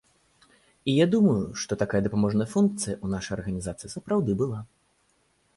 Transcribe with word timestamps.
І 0.93 0.95
я 0.99 1.05
думаю, 1.15 1.43
што 1.63 1.77
такая 1.83 2.01
дапаможная 2.09 2.49
функцыя 2.55 2.95
ў 3.05 3.15
нашай 3.15 3.33
арганізацыі 3.41 3.93
сапраўды 3.97 4.31
была. 4.45 4.59